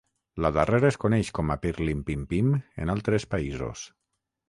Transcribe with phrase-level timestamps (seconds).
[0.45, 2.51] La darrera es coneix com a "Pirlimpimpim"
[2.85, 3.89] en altres països.